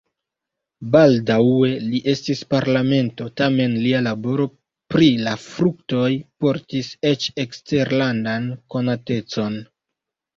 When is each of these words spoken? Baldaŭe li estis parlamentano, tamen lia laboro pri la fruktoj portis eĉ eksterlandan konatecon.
Baldaŭe 0.93 1.67
li 1.89 1.99
estis 2.13 2.39
parlamentano, 2.53 3.33
tamen 3.41 3.75
lia 3.83 3.99
laboro 4.05 4.47
pri 4.93 5.09
la 5.27 5.33
fruktoj 5.43 6.07
portis 6.45 6.89
eĉ 7.11 7.27
eksterlandan 7.45 8.49
konatecon. 8.77 9.59